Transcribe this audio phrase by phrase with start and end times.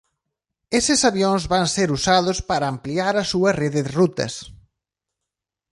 [0.79, 4.33] Estes avións van ser usados para ampliar a súa rede de rutas.